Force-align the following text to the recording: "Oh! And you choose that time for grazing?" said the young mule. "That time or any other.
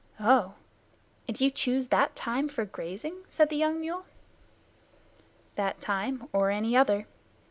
"Oh! 0.19 0.55
And 1.27 1.39
you 1.39 1.51
choose 1.51 1.89
that 1.89 2.15
time 2.15 2.49
for 2.49 2.65
grazing?" 2.65 3.23
said 3.29 3.49
the 3.49 3.55
young 3.55 3.79
mule. 3.79 4.05
"That 5.53 5.79
time 5.79 6.27
or 6.33 6.49
any 6.49 6.75
other. 6.75 7.05